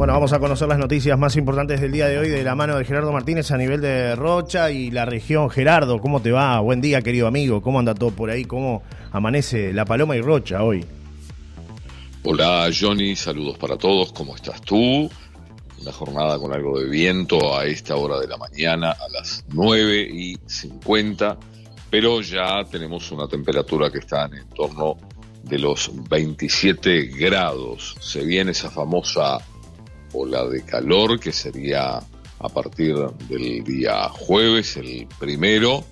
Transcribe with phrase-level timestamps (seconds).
[0.00, 2.74] Bueno, vamos a conocer las noticias más importantes del día de hoy de la mano
[2.78, 5.50] de Gerardo Martínez a nivel de Rocha y la región.
[5.50, 6.58] Gerardo, ¿cómo te va?
[6.60, 7.60] Buen día, querido amigo.
[7.60, 8.46] ¿Cómo anda todo por ahí?
[8.46, 8.82] ¿Cómo
[9.12, 10.86] amanece La Paloma y Rocha hoy?
[12.24, 14.10] Hola Johnny, saludos para todos.
[14.14, 15.10] ¿Cómo estás tú?
[15.82, 20.00] Una jornada con algo de viento a esta hora de la mañana, a las 9
[20.00, 21.36] y 50,
[21.90, 24.96] pero ya tenemos una temperatura que está en torno
[25.42, 27.96] de los 27 grados.
[28.00, 29.40] Se viene esa famosa
[30.12, 31.98] ola de calor que sería
[32.40, 32.96] a partir
[33.28, 35.84] del día jueves, el primero,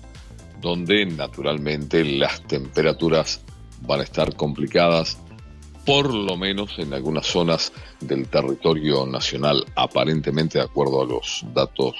[0.59, 3.41] donde naturalmente las temperaturas
[3.81, 5.17] van a estar complicadas,
[5.85, 11.95] por lo menos en algunas zonas del territorio nacional, aparentemente de acuerdo a los datos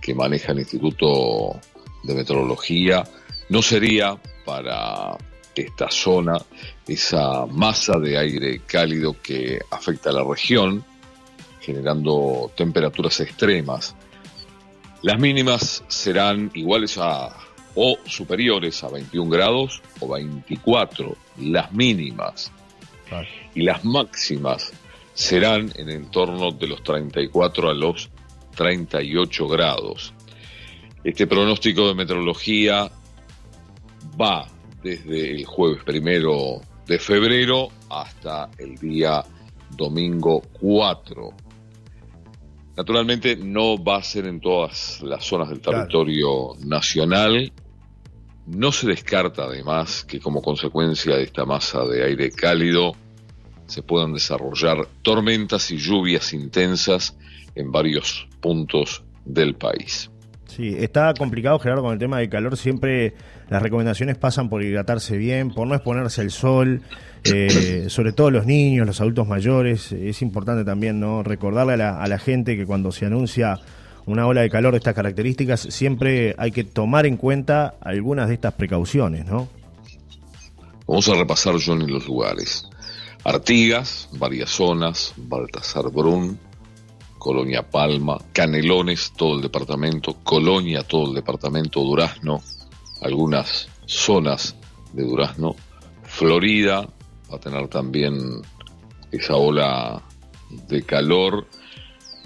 [0.00, 1.58] que maneja el Instituto
[2.02, 3.04] de Meteorología,
[3.48, 5.16] no sería para
[5.54, 6.38] esta zona
[6.86, 10.84] esa masa de aire cálido que afecta a la región,
[11.62, 13.94] generando temperaturas extremas.
[15.02, 17.36] Las mínimas serán iguales a
[17.74, 22.52] o superiores a 21 grados o 24, las mínimas.
[23.54, 24.72] Y las máximas
[25.14, 28.10] serán en entorno de los 34 a los
[28.54, 30.14] 38 grados.
[31.04, 32.90] Este pronóstico de meteorología
[34.20, 34.46] va
[34.82, 39.22] desde el jueves primero de febrero hasta el día
[39.76, 41.30] domingo 4.
[42.76, 47.52] Naturalmente no va a ser en todas las zonas del territorio nacional.
[48.46, 52.94] No se descarta además que como consecuencia de esta masa de aire cálido
[53.66, 57.16] se puedan desarrollar tormentas y lluvias intensas
[57.54, 60.10] en varios puntos del país.
[60.54, 62.58] Sí, está complicado, Gerardo, con el tema del calor.
[62.58, 63.14] Siempre
[63.48, 66.82] las recomendaciones pasan por hidratarse bien, por no exponerse al sol,
[67.24, 69.92] eh, sobre todo los niños, los adultos mayores.
[69.92, 73.60] Es importante también no recordarle a la, a la gente que cuando se anuncia
[74.04, 78.34] una ola de calor de estas características, siempre hay que tomar en cuenta algunas de
[78.34, 79.48] estas precauciones, ¿no?
[80.86, 82.68] Vamos a repasar, John, los lugares.
[83.24, 86.38] Artigas, varias zonas, Baltasar Brun,
[87.22, 92.42] Colonia Palma, Canelones, todo el departamento, Colonia, todo el departamento, Durazno,
[93.00, 94.56] algunas zonas
[94.92, 95.54] de Durazno,
[96.02, 96.80] Florida,
[97.30, 98.42] va a tener también
[99.12, 100.02] esa ola
[100.66, 101.46] de calor,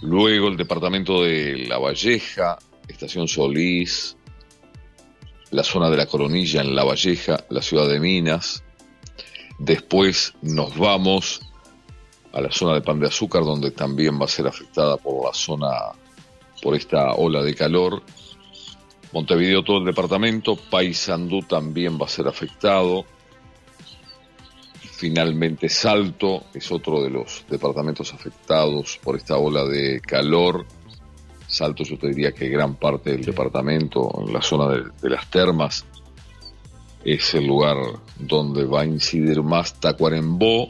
[0.00, 2.56] luego el departamento de La Valleja,
[2.88, 4.16] Estación Solís,
[5.50, 8.64] la zona de la Coronilla en La Valleja, la ciudad de Minas,
[9.58, 11.45] después nos vamos
[12.36, 15.32] a la zona de Pan de Azúcar, donde también va a ser afectada por la
[15.32, 15.70] zona,
[16.62, 18.02] por esta ola de calor.
[19.14, 20.54] Montevideo, todo el departamento.
[20.54, 23.06] Paysandú también va a ser afectado.
[24.82, 30.66] Finalmente, Salto es otro de los departamentos afectados por esta ola de calor.
[31.46, 35.30] Salto, yo te diría que gran parte del departamento, en la zona de, de las
[35.30, 35.86] termas,
[37.02, 37.78] es el lugar
[38.18, 40.68] donde va a incidir más Tacuarembó,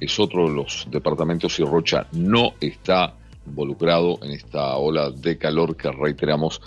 [0.00, 3.14] es otro de los departamentos y Rocha no está
[3.46, 6.60] involucrado en esta ola de calor que reiteramos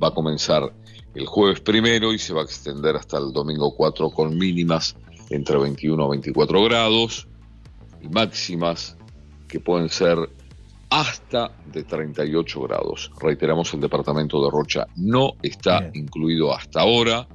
[0.00, 0.72] va a comenzar
[1.14, 4.96] el jueves primero y se va a extender hasta el domingo 4 con mínimas
[5.30, 7.28] entre 21 a 24 grados
[8.02, 8.96] y máximas
[9.46, 10.18] que pueden ser
[10.90, 13.10] hasta de 38 grados.
[13.20, 16.04] Reiteramos, el departamento de Rocha no está Bien.
[16.04, 17.26] incluido hasta ahora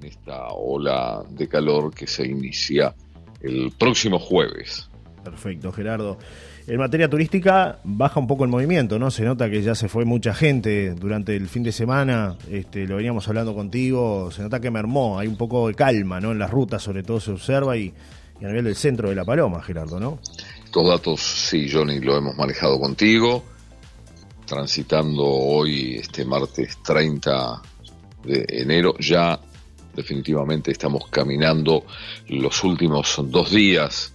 [0.00, 2.94] en esta ola de calor que se inicia
[3.40, 4.88] el próximo jueves.
[5.24, 6.18] Perfecto, Gerardo.
[6.66, 9.10] En materia turística baja un poco el movimiento, ¿no?
[9.10, 12.96] Se nota que ya se fue mucha gente durante el fin de semana, este, lo
[12.96, 16.32] veníamos hablando contigo, se nota que mermó, hay un poco de calma, ¿no?
[16.32, 17.94] En las rutas sobre todo se observa y,
[18.38, 20.18] y a nivel del centro de La Paloma, Gerardo, ¿no?
[20.62, 23.42] Estos datos, sí, Johnny, lo hemos manejado contigo,
[24.44, 27.62] transitando hoy, este martes 30
[28.24, 29.40] de enero, ya
[29.98, 31.84] definitivamente estamos caminando
[32.28, 34.14] los últimos dos días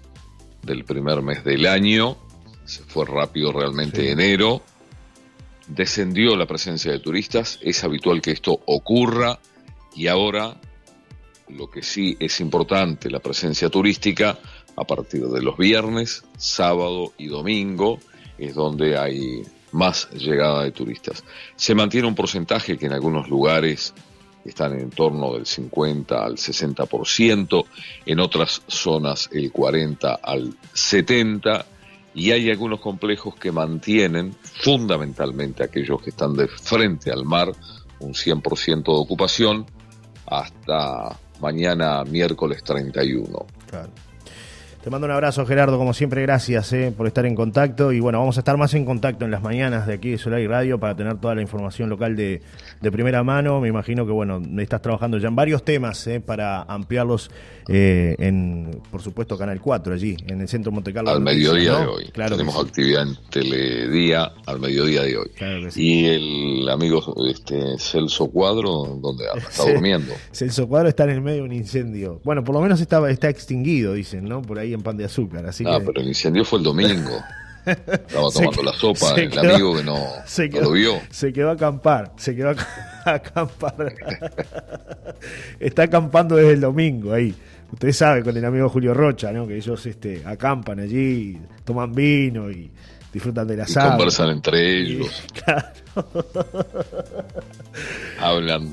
[0.62, 2.16] del primer mes del año.
[2.64, 4.08] Se fue rápido realmente sí.
[4.08, 4.62] enero.
[5.68, 7.60] Descendió la presencia de turistas.
[7.62, 9.40] Es habitual que esto ocurra.
[9.94, 10.56] Y ahora,
[11.50, 14.40] lo que sí es importante, la presencia turística,
[14.78, 18.00] a partir de los viernes, sábado y domingo,
[18.38, 19.44] es donde hay
[19.74, 21.26] más llegada de turistas.
[21.58, 23.94] Se mantiene un porcentaje que en algunos lugares
[24.46, 27.66] están en torno del 50 al 60%,
[28.06, 31.66] en otras zonas el 40 al 70%,
[32.16, 37.52] y hay algunos complejos que mantienen, fundamentalmente aquellos que están de frente al mar,
[38.00, 39.66] un 100% de ocupación
[40.28, 43.46] hasta mañana miércoles 31.
[43.68, 43.90] Claro.
[44.84, 47.94] Te mando un abrazo, Gerardo, como siempre, gracias eh, por estar en contacto.
[47.94, 50.42] Y bueno, vamos a estar más en contacto en las mañanas de aquí de Solar
[50.42, 52.42] y Radio para tener toda la información local de,
[52.82, 53.62] de primera mano.
[53.62, 57.32] Me imagino que, bueno, estás trabajando ya en varios temas eh, para ampliarlos
[57.70, 61.12] eh, en, por supuesto, Canal 4, allí, en el Centro Monte Carlo.
[61.12, 62.10] Al mediodía de hoy.
[62.12, 65.32] Claro Tenemos actividad en Teledía al mediodía de hoy.
[65.78, 70.14] Y el amigo este, Celso Cuadro, donde está durmiendo.
[70.34, 72.20] Celso Cuadro está en el medio de un incendio.
[72.26, 74.42] Bueno, por lo menos está, está extinguido, dicen, ¿no?
[74.42, 75.46] Por ahí en pan de azúcar.
[75.46, 77.24] Así ah, pero el incendio fue el domingo.
[77.66, 81.02] Estaba tomando la sopa el amigo que no, lo vio.
[81.10, 82.56] Se quedó a acampar, se quedó a
[83.14, 83.96] acampar.
[85.60, 87.34] Está acampando desde el domingo ahí.
[87.72, 89.48] Usted sabe con el amigo Julio Rocha, ¿no?
[89.48, 92.70] Que ellos este, acampan allí, toman vino y
[93.12, 95.24] disfrutan de la y conversan entre ellos.
[98.20, 98.72] Hablan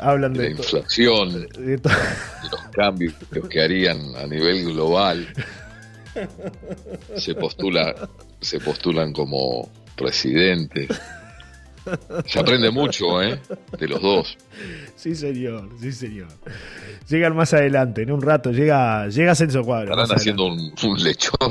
[0.00, 3.14] hablan de, la inflación, de, los cambios
[3.48, 5.26] que harían a nivel global.
[7.16, 7.94] Se postula,
[8.40, 10.88] se postulan como presidentes.
[12.26, 13.40] Se aprende mucho, ¿eh?
[13.78, 14.36] De los dos.
[14.96, 16.28] Sí, señor, sí, señor.
[17.08, 19.92] Llegan más adelante, en un rato, llega, llega Celso Cuadro.
[19.92, 21.50] Estarán haciendo un, un, lechón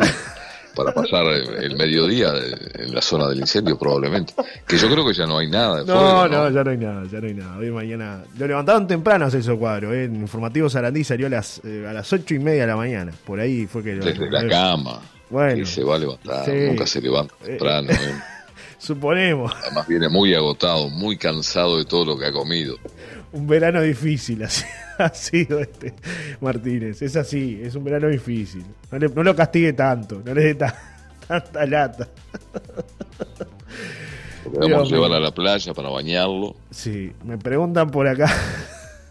[0.75, 2.33] para pasar el mediodía
[2.75, 4.33] en la zona del incendio, probablemente.
[4.67, 5.83] Que yo creo que ya no hay nada.
[5.83, 7.57] no, no, ya no hay nada, ya no hay nada.
[7.57, 8.23] Hoy mañana.
[8.37, 10.05] Lo levantaron temprano a Celso Cuadro, ¿eh?
[10.05, 13.11] En Informativo Sarandí salió a las, eh, a las ocho y media de la mañana.
[13.25, 13.95] Por ahí fue que.
[13.95, 14.99] Desde la cama.
[15.29, 15.65] Bueno.
[15.65, 17.91] se va a levantar, nunca se levanta eh, temprano.
[17.91, 18.15] ¿eh?
[18.79, 19.53] Suponemos.
[19.63, 22.77] Además viene muy agotado, muy cansado de todo lo que ha comido.
[23.31, 24.65] Un verano difícil así,
[24.97, 25.93] ha sido este
[26.41, 27.01] Martínez.
[27.01, 28.65] Es así, es un verano difícil.
[28.91, 30.55] No, lo castigue tanto, no le dé
[31.27, 32.07] tanta lata.
[34.45, 36.55] vamos a llevar a la playa para bañarlo.
[36.71, 38.31] Sí, me preguntan por acá.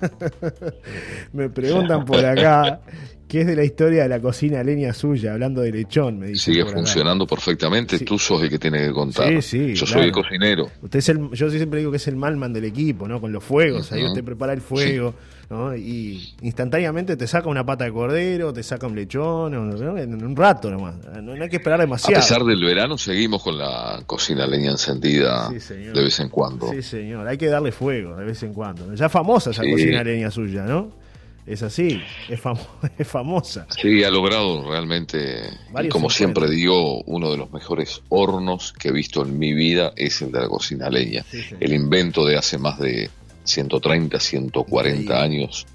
[1.32, 2.80] me preguntan por acá
[3.28, 6.50] que es de la historia de la cocina leña suya, hablando de lechón, me dice.
[6.50, 9.28] Sigue funcionando perfectamente, tú sos el que tiene que contar.
[9.28, 10.70] Sí, sí, yo soy el cocinero.
[10.80, 13.20] Usted es el, yo siempre digo que es el malman del equipo, ¿no?
[13.20, 15.14] Con los fuegos, ahí usted prepara el fuego,
[15.50, 15.76] ¿no?
[15.76, 20.70] Y instantáneamente te saca una pata de cordero, te saca un lechón, en un rato
[20.70, 20.94] nomás.
[21.22, 22.16] No, hay que esperar demasiado.
[22.16, 26.70] A pesar del verano, seguimos con la cocina leña encendida de vez en cuando.
[26.72, 28.94] Sí, señor, hay que darle fuego de vez en cuando.
[28.94, 31.06] Ya famosa esa cocina leña suya, ¿no?
[31.48, 32.40] Es así, es,
[32.98, 33.66] es famosa.
[33.70, 35.42] Sí, ha logrado realmente,
[35.90, 40.20] como siempre digo, uno de los mejores hornos que he visto en mi vida es
[40.20, 41.24] el de la cocina leña.
[41.58, 43.10] el invento de hace más de
[43.44, 45.66] 130, 140 años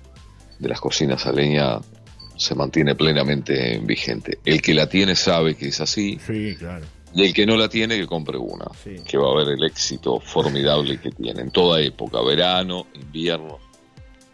[0.60, 1.80] de las cocinas a leña
[2.38, 4.38] se mantiene plenamente vigente.
[4.46, 6.20] El que la tiene sabe que es así.
[6.26, 6.86] Sí, claro.
[7.16, 8.66] Y el que no la tiene, que compre una,
[9.08, 13.60] que va a ver el éxito formidable que tiene en toda época, verano, invierno,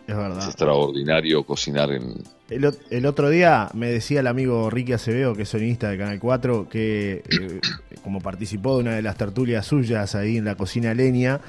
[0.09, 0.45] es verdad.
[0.45, 2.15] extraordinario cocinar en...
[2.50, 6.67] El, otro día me decía el amigo Ricky Acevedo, que es sonista de Canal 4,
[6.67, 7.59] que eh,
[8.03, 11.41] como participó de una de las tertulias suyas ahí en la cocina leña,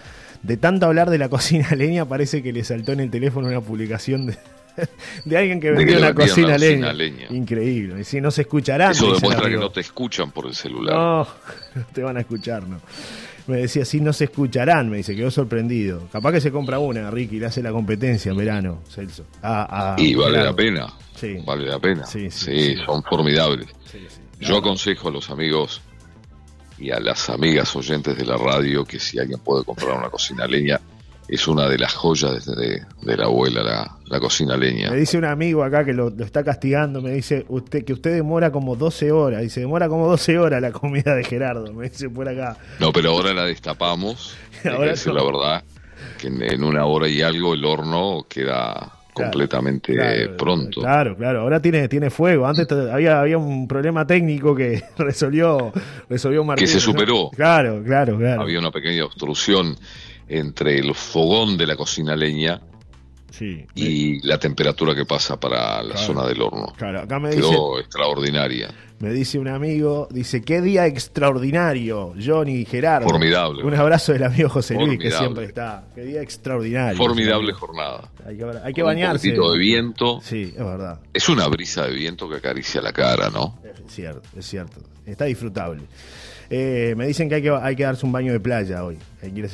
[0.42, 3.62] de tanto hablar de la cocina leña parece que le saltó en el teléfono una
[3.62, 4.36] publicación de,
[5.24, 6.92] de alguien que vendió una cocina, leña.
[7.30, 8.04] Increíble.
[8.04, 8.92] Si no se escucharán.
[8.92, 10.94] Eso demuestra que no te escuchan por el celular.
[10.94, 11.18] No,
[11.76, 12.78] no te van a escuchar, no
[13.46, 16.08] me decía, sí, no se escucharán, me dice, quedó sorprendido.
[16.12, 19.24] Capaz que se compra una, Ricky, le hace la competencia en verano, Celso.
[19.98, 20.86] y vale la pena.
[21.14, 21.36] Sí.
[21.44, 22.06] Vale la pena.
[22.06, 22.30] Sí,
[22.86, 23.68] son formidables.
[24.40, 25.82] Yo aconsejo a los amigos
[26.78, 30.46] y a las amigas oyentes de la radio que si alguien puede comprar una cocina
[30.46, 30.80] leña,
[31.30, 34.90] es una de las joyas de, de la abuela, la, cocina leña.
[34.90, 38.50] Me dice un amigo acá que lo, está castigando, me dice usted que usted demora
[38.50, 42.28] como 12 horas, dice, demora como 12 horas la comida de Gerardo, me dice por
[42.28, 42.56] acá.
[42.80, 44.34] No, pero ahora la destapamos,
[44.64, 45.62] hay que decir la verdad,
[46.18, 50.80] que en, una hora y algo el horno queda completamente pronto.
[50.80, 52.46] Claro, claro, ahora tiene, tiene fuego.
[52.46, 55.72] Antes había, había un problema técnico que resolvió,
[56.08, 57.30] resolvió Que se superó.
[57.30, 58.42] Claro, claro, claro.
[58.42, 59.76] Había una pequeña obstrucción
[60.30, 62.60] entre el fogón de la cocina leña
[63.74, 66.72] y la temperatura que pasa para la zona del horno.
[66.76, 68.68] Claro, acá me Quedó extraordinaria.
[68.98, 73.08] Me dice un amigo, dice, qué día extraordinario, Johnny Gerardo.
[73.08, 73.64] Formidable.
[73.64, 75.84] Un abrazo del amigo José Luis, que siempre está.
[75.94, 76.98] Qué día extraordinario.
[76.98, 78.10] Formidable jornada.
[78.26, 79.30] Hay que, hay que bañarse.
[79.30, 80.20] Un poquito de viento.
[80.22, 81.00] Sí, es verdad.
[81.14, 83.58] Es una brisa de viento que acaricia la cara, ¿no?
[83.64, 84.80] Es cierto, es cierto.
[85.06, 85.82] Está disfrutable.
[86.52, 88.98] Eh, me dicen que hay, que hay que darse un baño de playa hoy.
[89.22, 89.48] Hay que,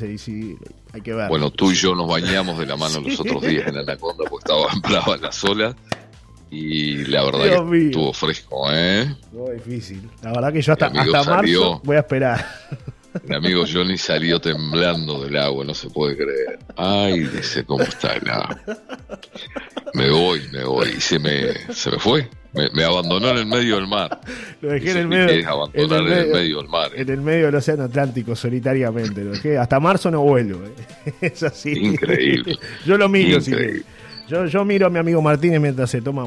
[0.92, 1.28] hay que ver.
[1.28, 4.50] Bueno, tú y yo nos bañamos de la mano los otros días en Anaconda porque
[4.50, 5.74] estaban bravas las olas.
[6.50, 9.02] Y la verdad que estuvo fresco, ¿eh?
[9.02, 10.08] Estuvo difícil.
[10.22, 12.46] La verdad que yo hasta, hasta marzo voy a esperar.
[13.28, 16.58] El amigo Johnny salió temblando del agua, no se puede creer.
[16.76, 18.60] Ay, dice, ¿cómo está el agua?
[19.94, 20.90] Me voy, me voy.
[20.96, 22.28] Y se me, se me fue.
[22.72, 24.20] Me, abandonó en el medio del mar.
[24.60, 25.32] Lo dejé en el medio,
[25.75, 26.90] en el medio, del mar.
[26.94, 29.22] En el medio del océano Atlántico, solitariamente.
[29.22, 29.58] Lo dejé.
[29.58, 30.64] Hasta marzo no vuelvo.
[30.64, 31.12] ¿eh?
[31.20, 31.72] Es así.
[31.72, 32.58] Increíble.
[32.86, 33.38] Yo lo miro.
[34.28, 36.26] Yo, yo miro a mi amigo Martínez mientras se toma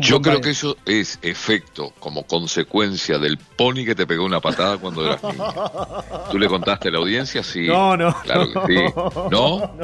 [0.00, 4.76] Yo creo que eso es efecto, como consecuencia del pony que te pegó una patada
[4.76, 5.54] cuando eras niño.
[6.30, 7.42] ¿Tú le contaste a la audiencia?
[7.42, 7.66] Sí.
[7.66, 8.14] No, no.
[8.22, 8.82] Claro que sí.
[9.30, 9.74] ¿No?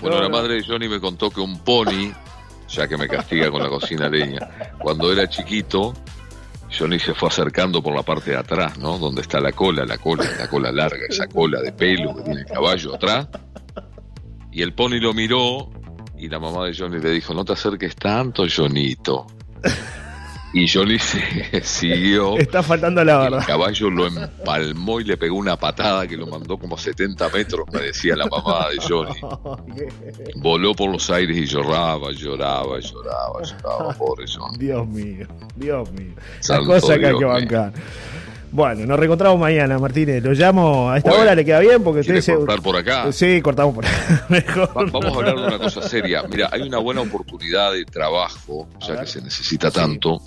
[0.00, 2.12] Bueno, la madre de Johnny me contó que un pony,
[2.68, 4.48] ya que me castiga con la cocina leña,
[4.78, 5.94] cuando era chiquito,
[6.76, 8.98] Johnny se fue acercando por la parte de atrás, ¿no?
[8.98, 12.40] Donde está la cola, la cola, la cola larga, esa cola de pelo que tiene
[12.40, 13.28] el caballo atrás.
[14.52, 15.70] Y el pony lo miró
[16.16, 19.26] y la mamá de Johnny le dijo, no te acerques tanto, Johnito.
[20.52, 21.20] Y Johnny se
[21.62, 22.36] siguió.
[22.38, 23.40] Está faltando la verdad.
[23.40, 27.66] El caballo lo empalmó y le pegó una patada que lo mandó como 70 metros,
[27.72, 29.14] me decía la mamá de Johnny.
[30.36, 34.58] Voló por los aires y lloraba, lloraba, lloraba, lloraba, pobre Johnny.
[34.58, 36.14] Dios mío, Dios mío.
[36.40, 37.72] Esa cosa que hay que bancar.
[38.50, 40.22] Bueno, nos reencontramos mañana, Martínez.
[40.22, 43.12] Lo llamo a esta hora, le queda bien porque ¿quiere cortar por acá?
[43.12, 44.70] Sí, cortamos por acá.
[44.74, 46.22] vamos a hablar de una cosa seria.
[46.22, 50.22] Mira, hay una buena oportunidad de trabajo, ya que se necesita tanto.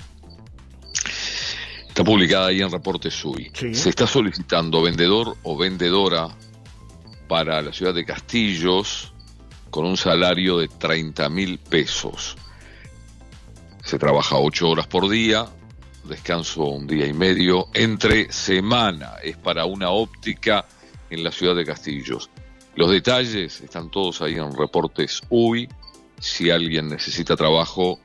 [1.92, 3.52] Está publicada ahí en Reporte SUI.
[3.74, 6.30] Se está solicitando vendedor o vendedora
[7.28, 9.12] para la ciudad de Castillos
[9.70, 12.38] con un salario de 30 mil pesos.
[13.84, 15.46] Se trabaja ocho horas por día,
[16.06, 20.66] descanso un día y medio, entre semana, es para una óptica
[21.10, 22.30] en la ciudad de Castillos.
[22.74, 25.68] Los detalles están todos ahí en reportes UI.
[26.22, 28.00] Si alguien necesita trabajo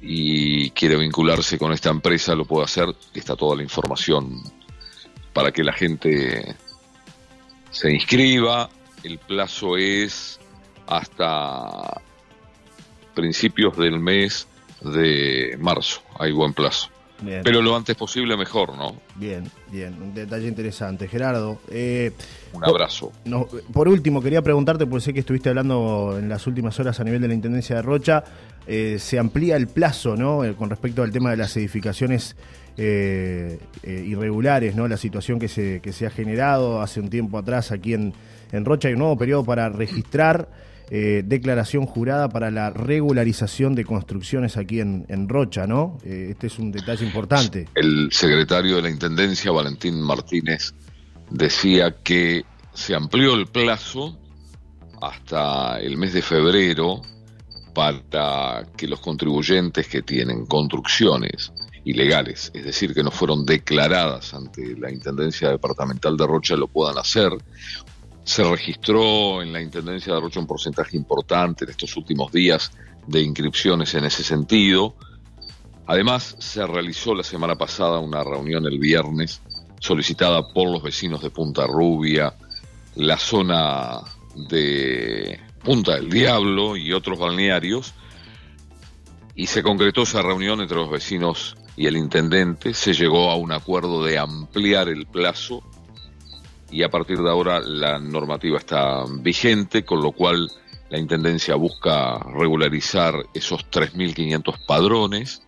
[0.00, 2.94] y quiere vincularse con esta empresa, lo puede hacer.
[3.14, 4.42] Está toda la información
[5.32, 6.56] para que la gente
[7.70, 8.68] se inscriba.
[9.02, 10.38] El plazo es
[10.86, 12.02] hasta
[13.14, 14.46] principios del mes
[14.82, 16.88] de marzo, hay buen plazo.
[17.22, 18.94] Pero lo antes posible mejor, ¿no?
[19.16, 21.08] Bien, bien, un detalle interesante.
[21.08, 21.60] Gerardo.
[21.70, 22.12] Eh,
[22.52, 23.12] un abrazo.
[23.24, 27.04] No, por último, quería preguntarte, porque sé que estuviste hablando en las últimas horas a
[27.04, 28.24] nivel de la Intendencia de Rocha,
[28.66, 30.44] eh, se amplía el plazo, ¿no?
[30.44, 32.36] Eh, con respecto al tema de las edificaciones
[33.84, 34.88] irregulares, ¿no?
[34.88, 38.14] La situación que se, que se ha generado hace un tiempo atrás aquí en,
[38.52, 38.88] en Rocha.
[38.88, 40.48] Hay un nuevo periodo para registrar
[40.92, 45.98] eh, declaración jurada para la regularización de construcciones aquí en, Rocha, ¿no?
[46.04, 47.68] Eh, este es un detalle importante.
[47.76, 50.74] El secretario de la Intendencia, Valentín Martínez,
[51.30, 52.44] decía que
[52.74, 54.18] se amplió el plazo
[55.00, 57.00] hasta el mes de febrero
[57.72, 61.52] para que los contribuyentes que tienen construcciones
[61.84, 66.98] ilegales, es decir, que no fueron declaradas ante la Intendencia Departamental de Rocha, lo puedan
[66.98, 67.30] hacer
[68.30, 72.70] se registró en la Intendencia de Rocha un porcentaje importante en estos últimos días
[73.08, 74.94] de inscripciones en ese sentido.
[75.86, 79.42] Además, se realizó la semana pasada una reunión el viernes
[79.80, 82.32] solicitada por los vecinos de Punta Rubia,
[82.94, 83.98] la zona
[84.48, 87.94] de Punta del Diablo y otros balnearios,
[89.34, 92.74] y se concretó esa reunión entre los vecinos y el intendente.
[92.74, 95.64] Se llegó a un acuerdo de ampliar el plazo
[96.70, 100.50] y a partir de ahora la normativa está vigente, con lo cual
[100.88, 105.42] la Intendencia busca regularizar esos 3.500 padrones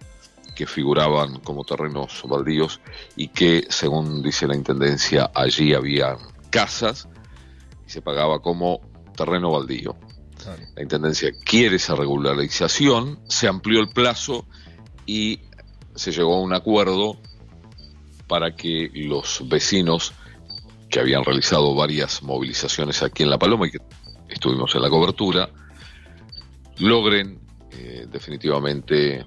[0.54, 2.80] que figuraban como terrenos baldíos
[3.16, 6.16] y que, según dice la Intendencia, allí había
[6.50, 7.08] casas
[7.86, 8.80] y se pagaba como
[9.16, 9.96] terreno baldío.
[10.74, 14.44] La Intendencia quiere esa regularización, se amplió el plazo
[15.06, 15.40] y
[15.94, 17.16] se llegó a un acuerdo
[18.26, 20.14] para que los vecinos
[20.92, 23.78] que habían realizado varias movilizaciones aquí en La Paloma y que
[24.28, 25.48] estuvimos en la cobertura,
[26.78, 27.40] logren
[27.72, 29.24] eh, definitivamente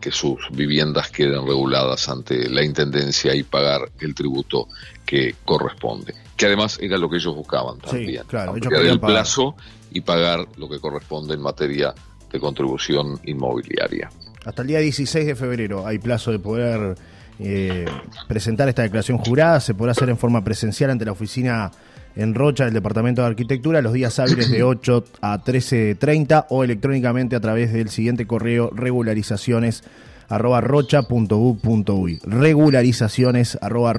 [0.00, 4.68] que sus viviendas queden reguladas ante la Intendencia y pagar el tributo
[5.04, 6.14] que corresponde.
[6.38, 8.22] Que además era lo que ellos buscaban también.
[8.22, 9.56] Sí, claro, el plazo
[9.90, 11.94] y pagar lo que corresponde en materia
[12.32, 14.10] de contribución inmobiliaria.
[14.42, 16.96] Hasta el día 16 de febrero hay plazo de poder
[17.40, 17.86] eh,
[18.26, 19.60] presentar esta declaración jurada.
[19.60, 21.70] Se podrá hacer en forma presencial ante la oficina
[22.16, 27.36] en Rocha del Departamento de Arquitectura los días hábiles de 8 a 13.30 o electrónicamente
[27.36, 29.84] a través del siguiente correo regularizaciones
[30.28, 33.92] arroba regularizaciones arroba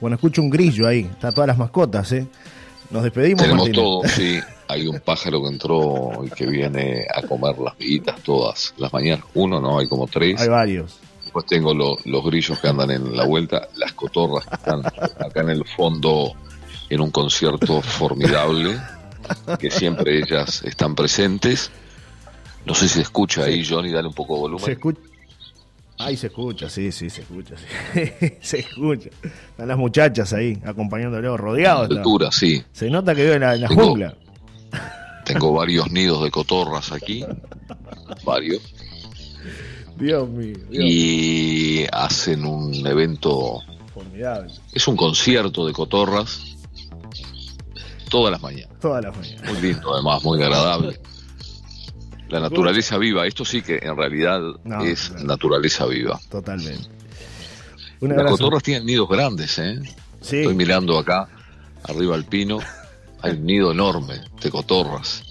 [0.00, 1.00] bueno escucho un grillo ahí.
[1.00, 2.26] Está todas las mascotas eh
[2.90, 4.40] nos despedimos tenemos todo sí.
[4.68, 9.24] Hay un pájaro que entró y que viene a comer las villitas todas las mañanas.
[9.34, 10.40] Uno no hay como tres.
[10.40, 11.00] Hay varios
[11.30, 15.50] Después tengo los grillos que andan en la vuelta, las cotorras que están acá en
[15.50, 16.32] el fondo
[16.88, 18.76] en un concierto formidable,
[19.60, 21.70] que siempre ellas están presentes.
[22.66, 24.64] No sé si se escucha ahí, Johnny, dale un poco de volumen.
[24.64, 25.00] Se escucha.
[25.98, 27.54] Ahí se escucha, sí, sí, se escucha.
[27.56, 28.12] Sí.
[28.40, 29.10] se escucha.
[29.22, 31.88] Están las muchachas ahí, acompañándolo, rodeados.
[31.96, 32.60] Altura, sí.
[32.72, 34.16] Se nota que vive en la, en la jungla.
[35.24, 37.24] Tengo varios nidos de cotorras aquí.
[38.24, 38.74] varios.
[40.00, 43.60] Dios mío, Dios Y hacen un evento.
[43.94, 44.52] Formidable.
[44.72, 46.42] Es un concierto de cotorras.
[48.08, 48.78] Todas las mañanas.
[48.80, 49.52] Todas las mañanas.
[49.52, 51.00] Muy lindo, además, muy agradable.
[52.28, 56.18] La naturaleza viva, esto sí que en realidad No, es naturaleza viva.
[56.30, 56.88] Totalmente.
[58.00, 59.80] Las cotorras tienen nidos grandes, ¿eh?
[60.20, 61.28] Sí, Estoy mirando acá,
[61.82, 62.58] arriba al pino,
[63.22, 65.22] hay un nido enorme de cotorras.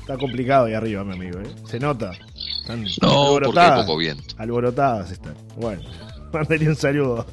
[0.00, 1.40] está complicado ahí arriba, mi amigo.
[1.40, 1.54] ¿eh?
[1.68, 2.12] Se nota.
[2.66, 3.86] Están No, porque alborotadas.
[3.86, 4.34] poco viento.
[4.38, 5.34] Alborotadas están.
[5.56, 5.82] Bueno,
[6.32, 7.26] mándale un saludo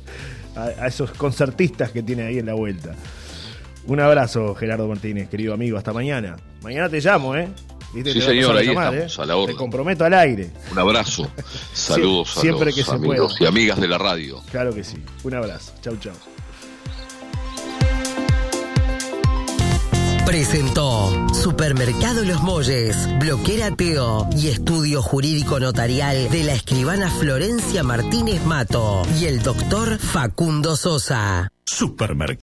[0.55, 2.95] a, a esos concertistas que tiene ahí en la vuelta.
[3.85, 5.77] Un abrazo, Gerardo Martínez, querido amigo.
[5.77, 6.35] Hasta mañana.
[6.61, 7.49] Mañana te llamo, ¿eh?
[7.93, 8.13] ¿Viste?
[8.13, 9.21] Sí, Te señor, ahí llamar, estamos, ¿eh?
[9.21, 9.55] a la orden.
[9.55, 10.51] Te comprometo al aire.
[10.71, 11.29] Un abrazo.
[11.73, 13.43] Saludos siempre a los que se amigos pueda.
[13.43, 14.41] y amigas de la radio.
[14.51, 14.97] Claro que sí.
[15.23, 15.73] Un abrazo.
[15.81, 16.13] Chau, chau.
[20.33, 28.43] Presentó Supermercado Los Molles, Bloquera Teo y Estudio Jurídico Notarial de la escribana Florencia Martínez
[28.43, 31.51] Mato y el doctor Facundo Sosa.
[31.65, 32.41] Supermercado.